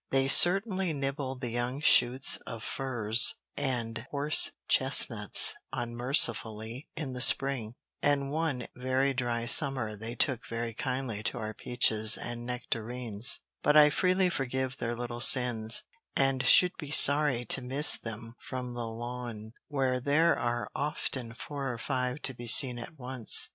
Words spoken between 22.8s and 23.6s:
once.